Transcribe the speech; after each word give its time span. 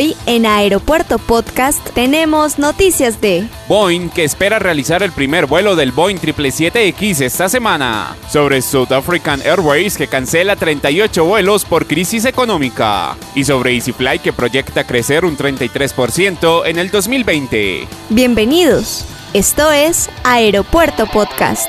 Hoy 0.00 0.16
en 0.24 0.46
Aeropuerto 0.46 1.18
Podcast 1.18 1.86
tenemos 1.90 2.58
noticias 2.58 3.20
de 3.20 3.46
Boeing 3.68 4.08
que 4.08 4.24
espera 4.24 4.58
realizar 4.58 5.02
el 5.02 5.12
primer 5.12 5.44
vuelo 5.44 5.76
del 5.76 5.92
Boeing 5.92 6.16
777X 6.16 7.20
esta 7.20 7.50
semana. 7.50 8.16
Sobre 8.30 8.62
South 8.62 8.92
African 8.92 9.42
Airways 9.42 9.98
que 9.98 10.06
cancela 10.06 10.56
38 10.56 11.22
vuelos 11.22 11.66
por 11.66 11.86
crisis 11.86 12.24
económica. 12.24 13.14
Y 13.34 13.44
sobre 13.44 13.74
EasyFly 13.74 14.20
que 14.20 14.32
proyecta 14.32 14.84
crecer 14.84 15.26
un 15.26 15.36
33% 15.36 16.62
en 16.64 16.78
el 16.78 16.90
2020. 16.90 17.86
Bienvenidos. 18.08 19.04
Esto 19.34 19.70
es 19.70 20.08
Aeropuerto 20.24 21.08
Podcast. 21.08 21.68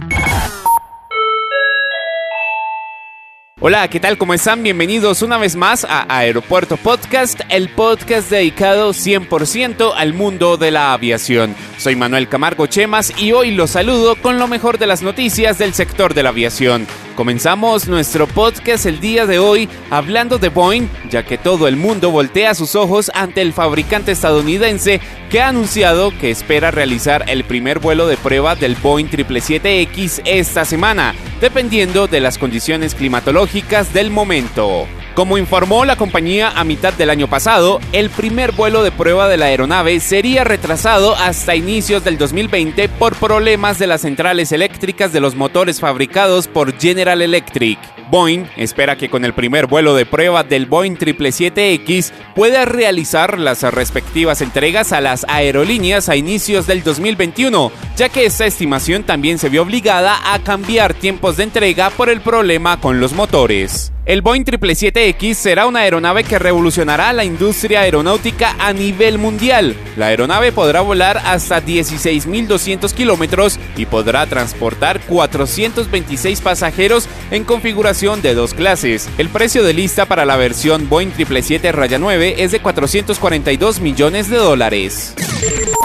Hola, 3.63 3.87
¿qué 3.89 3.99
tal? 3.99 4.17
¿Cómo 4.17 4.33
están? 4.33 4.63
Bienvenidos 4.63 5.21
una 5.21 5.37
vez 5.37 5.55
más 5.55 5.85
a 5.87 6.07
Aeropuerto 6.09 6.77
Podcast, 6.77 7.41
el 7.47 7.69
podcast 7.69 8.31
dedicado 8.31 8.89
100% 8.89 9.93
al 9.95 10.15
mundo 10.15 10.57
de 10.57 10.71
la 10.71 10.93
aviación. 10.93 11.55
Soy 11.77 11.95
Manuel 11.95 12.27
Camargo 12.27 12.65
Chemas 12.65 13.13
y 13.19 13.33
hoy 13.33 13.51
los 13.51 13.69
saludo 13.69 14.15
con 14.15 14.39
lo 14.39 14.47
mejor 14.47 14.79
de 14.79 14.87
las 14.87 15.03
noticias 15.03 15.59
del 15.59 15.75
sector 15.75 16.15
de 16.15 16.23
la 16.23 16.29
aviación. 16.29 16.87
Comenzamos 17.15 17.87
nuestro 17.87 18.25
podcast 18.25 18.87
el 18.87 18.99
día 18.99 19.27
de 19.27 19.37
hoy 19.37 19.69
hablando 19.91 20.39
de 20.39 20.49
Boeing, 20.49 20.87
ya 21.11 21.21
que 21.21 21.37
todo 21.37 21.67
el 21.67 21.75
mundo 21.75 22.09
voltea 22.09 22.55
sus 22.55 22.73
ojos 22.75 23.11
ante 23.13 23.43
el 23.43 23.53
fabricante 23.53 24.11
estadounidense 24.11 25.01
que 25.29 25.39
ha 25.39 25.49
anunciado 25.49 26.17
que 26.17 26.31
espera 26.31 26.71
realizar 26.71 27.25
el 27.27 27.43
primer 27.43 27.77
vuelo 27.77 28.07
de 28.07 28.17
prueba 28.17 28.55
del 28.55 28.73
Boeing 28.73 29.05
777X 29.05 30.23
esta 30.25 30.65
semana, 30.65 31.13
dependiendo 31.41 32.07
de 32.07 32.21
las 32.21 32.37
condiciones 32.37 32.95
climatológicas 32.95 33.93
del 33.93 34.11
momento. 34.11 34.87
Como 35.15 35.37
informó 35.37 35.83
la 35.83 35.97
compañía 35.97 36.51
a 36.55 36.63
mitad 36.63 36.93
del 36.93 37.09
año 37.09 37.27
pasado, 37.27 37.81
el 37.91 38.09
primer 38.09 38.53
vuelo 38.53 38.81
de 38.81 38.91
prueba 38.91 39.27
de 39.27 39.35
la 39.35 39.47
aeronave 39.47 39.99
sería 39.99 40.45
retrasado 40.45 41.15
hasta 41.15 41.55
inicios 41.55 42.05
del 42.05 42.17
2020 42.17 42.87
por 42.87 43.15
problemas 43.15 43.77
de 43.77 43.87
las 43.87 44.01
centrales 44.01 44.53
eléctricas 44.53 45.11
de 45.11 45.19
los 45.19 45.35
motores 45.35 45.81
fabricados 45.81 46.47
por 46.47 46.79
General 46.79 47.21
Electric. 47.21 48.00
Boeing 48.11 48.43
espera 48.57 48.97
que 48.97 49.09
con 49.09 49.23
el 49.23 49.33
primer 49.33 49.67
vuelo 49.67 49.95
de 49.95 50.05
prueba 50.05 50.43
del 50.43 50.65
Boeing 50.65 50.97
777X 50.97 52.11
pueda 52.35 52.65
realizar 52.65 53.39
las 53.39 53.63
respectivas 53.63 54.41
entregas 54.41 54.91
a 54.91 54.99
las 54.99 55.25
aerolíneas 55.29 56.09
a 56.09 56.17
inicios 56.17 56.67
del 56.67 56.83
2021, 56.83 57.71
ya 57.95 58.09
que 58.09 58.25
esta 58.25 58.45
estimación 58.45 59.03
también 59.03 59.39
se 59.39 59.47
vio 59.47 59.61
obligada 59.61 60.33
a 60.33 60.39
cambiar 60.39 60.93
tiempos 60.93 61.37
de 61.37 61.43
entrega 61.43 61.89
por 61.89 62.09
el 62.09 62.19
problema 62.19 62.81
con 62.81 62.99
los 62.99 63.13
motores. 63.13 63.93
El 64.03 64.23
Boeing 64.23 64.43
777X 64.43 65.35
será 65.35 65.67
una 65.67 65.81
aeronave 65.81 66.23
que 66.23 66.39
revolucionará 66.39 67.13
la 67.13 67.23
industria 67.23 67.81
aeronáutica 67.81 68.55
a 68.59 68.73
nivel 68.73 69.19
mundial. 69.19 69.75
La 69.95 70.07
aeronave 70.07 70.51
podrá 70.51 70.81
volar 70.81 71.21
hasta 71.23 71.63
16.200 71.63 72.91
kilómetros 72.93 73.59
y 73.77 73.85
podrá 73.85 74.25
transportar 74.25 74.99
426 75.01 76.41
pasajeros 76.41 77.07
en 77.29 77.43
configuración 77.43 78.00
de 78.01 78.33
dos 78.33 78.55
clases. 78.55 79.07
El 79.19 79.29
precio 79.29 79.61
de 79.63 79.73
lista 79.73 80.07
para 80.07 80.25
la 80.25 80.35
versión 80.35 80.89
Boeing 80.89 81.11
777-9 81.11 82.33
es 82.37 82.51
de 82.51 82.59
442 82.59 83.79
millones 83.79 84.27
de 84.27 84.37
dólares. 84.37 85.13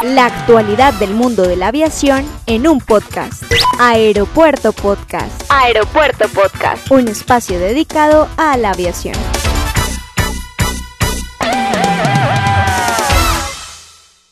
La 0.02 0.24
actualidad 0.24 0.94
del 0.94 1.10
mundo 1.10 1.42
de 1.46 1.56
la 1.56 1.68
aviación 1.68 2.24
en 2.46 2.66
un 2.66 2.80
podcast. 2.80 3.42
Aeropuerto 3.78 4.72
Podcast. 4.72 5.42
Aeropuerto 5.50 6.26
Podcast. 6.30 6.90
Un 6.90 7.06
espacio 7.08 7.58
dedicado 7.58 8.28
a 8.38 8.56
la 8.56 8.70
aviación. 8.70 9.14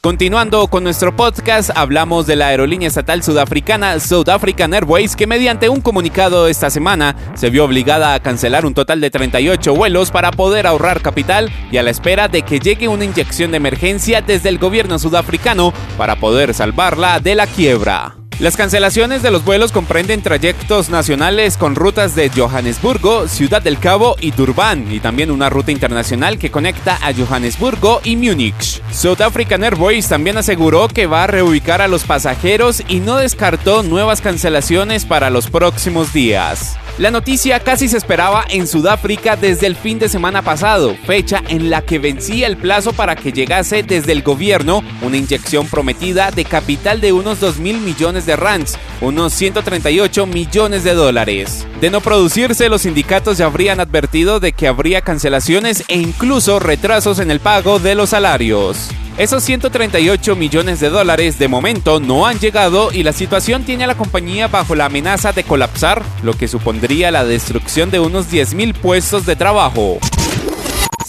Continuando 0.04 0.66
con 0.68 0.84
nuestro 0.84 1.16
podcast, 1.16 1.70
hablamos 1.74 2.26
de 2.26 2.36
la 2.36 2.48
aerolínea 2.48 2.88
estatal 2.88 3.22
sudafricana 3.22 3.98
South 4.00 4.28
African 4.28 4.74
Airways 4.74 5.16
que 5.16 5.26
mediante 5.26 5.70
un 5.70 5.80
comunicado 5.80 6.46
esta 6.46 6.68
semana 6.68 7.16
se 7.32 7.48
vio 7.48 7.64
obligada 7.64 8.12
a 8.12 8.20
cancelar 8.20 8.66
un 8.66 8.74
total 8.74 9.00
de 9.00 9.10
38 9.10 9.74
vuelos 9.74 10.10
para 10.10 10.30
poder 10.30 10.66
ahorrar 10.66 11.00
capital 11.00 11.50
y 11.72 11.78
a 11.78 11.82
la 11.82 11.88
espera 11.88 12.28
de 12.28 12.42
que 12.42 12.60
llegue 12.60 12.86
una 12.86 13.06
inyección 13.06 13.50
de 13.50 13.56
emergencia 13.56 14.20
desde 14.20 14.50
el 14.50 14.58
gobierno 14.58 14.98
sudafricano 14.98 15.72
para 15.96 16.16
poder 16.16 16.52
salvarla 16.52 17.18
de 17.18 17.36
la 17.36 17.46
quiebra. 17.46 18.23
Las 18.40 18.56
cancelaciones 18.56 19.22
de 19.22 19.30
los 19.30 19.44
vuelos 19.44 19.70
comprenden 19.70 20.20
trayectos 20.20 20.90
nacionales 20.90 21.56
con 21.56 21.76
rutas 21.76 22.16
de 22.16 22.30
Johannesburgo, 22.30 23.28
Ciudad 23.28 23.62
del 23.62 23.78
Cabo 23.78 24.16
y 24.20 24.32
Durban, 24.32 24.92
y 24.92 24.98
también 24.98 25.30
una 25.30 25.50
ruta 25.50 25.70
internacional 25.70 26.36
que 26.36 26.50
conecta 26.50 26.98
a 27.00 27.14
Johannesburgo 27.14 28.00
y 28.02 28.16
Múnich. 28.16 28.82
South 28.90 29.20
African 29.20 29.62
Airways 29.62 30.08
también 30.08 30.36
aseguró 30.36 30.88
que 30.88 31.06
va 31.06 31.22
a 31.22 31.28
reubicar 31.28 31.80
a 31.80 31.86
los 31.86 32.02
pasajeros 32.02 32.82
y 32.88 32.98
no 32.98 33.18
descartó 33.18 33.84
nuevas 33.84 34.20
cancelaciones 34.20 35.04
para 35.04 35.30
los 35.30 35.48
próximos 35.48 36.12
días. 36.12 36.76
La 36.96 37.10
noticia 37.10 37.58
casi 37.58 37.88
se 37.88 37.96
esperaba 37.96 38.44
en 38.48 38.68
Sudáfrica 38.68 39.34
desde 39.34 39.66
el 39.66 39.74
fin 39.74 39.98
de 39.98 40.08
semana 40.08 40.42
pasado, 40.42 40.96
fecha 41.06 41.42
en 41.48 41.68
la 41.68 41.82
que 41.82 41.98
vencía 41.98 42.46
el 42.46 42.56
plazo 42.56 42.92
para 42.92 43.16
que 43.16 43.32
llegase 43.32 43.82
desde 43.82 44.12
el 44.12 44.22
gobierno 44.22 44.84
una 45.02 45.16
inyección 45.16 45.66
prometida 45.66 46.30
de 46.30 46.44
capital 46.44 47.00
de 47.00 47.12
unos 47.12 47.40
2 47.40 47.58
mil 47.58 47.80
millones 47.80 48.23
de 48.26 48.36
rands, 48.36 48.78
unos 49.00 49.32
138 49.32 50.26
millones 50.26 50.84
de 50.84 50.94
dólares. 50.94 51.66
De 51.80 51.90
no 51.90 52.00
producirse, 52.00 52.68
los 52.68 52.82
sindicatos 52.82 53.38
ya 53.38 53.46
habrían 53.46 53.80
advertido 53.80 54.40
de 54.40 54.52
que 54.52 54.68
habría 54.68 55.02
cancelaciones 55.02 55.84
e 55.88 55.96
incluso 55.96 56.58
retrasos 56.58 57.18
en 57.18 57.30
el 57.30 57.40
pago 57.40 57.78
de 57.78 57.94
los 57.94 58.10
salarios. 58.10 58.90
Esos 59.16 59.44
138 59.44 60.34
millones 60.34 60.80
de 60.80 60.90
dólares 60.90 61.38
de 61.38 61.46
momento 61.46 62.00
no 62.00 62.26
han 62.26 62.40
llegado 62.40 62.90
y 62.92 63.04
la 63.04 63.12
situación 63.12 63.62
tiene 63.62 63.84
a 63.84 63.86
la 63.86 63.96
compañía 63.96 64.48
bajo 64.48 64.74
la 64.74 64.86
amenaza 64.86 65.32
de 65.32 65.44
colapsar, 65.44 66.02
lo 66.24 66.32
que 66.32 66.48
supondría 66.48 67.12
la 67.12 67.24
destrucción 67.24 67.92
de 67.92 68.00
unos 68.00 68.28
10.000 68.28 68.74
puestos 68.74 69.24
de 69.24 69.36
trabajo. 69.36 70.00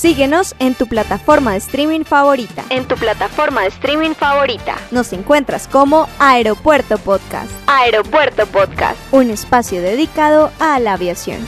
Síguenos 0.05 0.53
en 0.59 0.75
tu 0.75 0.85
plataforma 0.85 1.53
de 1.53 1.57
streaming 1.57 2.03
favorita. 2.03 2.63
En 2.69 2.87
tu 2.87 2.93
plataforma 2.93 3.63
de 3.63 3.69
streaming 3.69 4.13
favorita. 4.13 4.75
Nos 4.91 5.11
encuentras 5.13 5.67
como 5.67 6.07
Aeropuerto 6.19 6.99
Podcast. 6.99 7.49
Aeropuerto 7.65 8.45
Podcast. 8.45 8.99
Un 9.11 9.31
espacio 9.31 9.81
dedicado 9.81 10.51
a 10.59 10.79
la 10.79 10.93
aviación. 10.93 11.39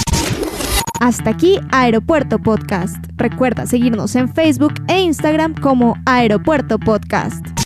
Hasta 1.00 1.30
aquí 1.30 1.58
Aeropuerto 1.72 2.38
Podcast. 2.38 3.04
Recuerda 3.16 3.66
seguirnos 3.66 4.14
en 4.14 4.32
Facebook 4.32 4.74
e 4.86 5.00
Instagram 5.00 5.54
como 5.54 5.96
Aeropuerto 6.06 6.78
Podcast. 6.78 7.59